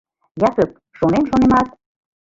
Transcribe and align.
—Якып, 0.47 0.71
шонем-шонемат... 0.97 1.67